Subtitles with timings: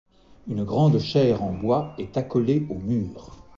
[0.47, 3.37] Une grande chaire en bois est accolée au mur.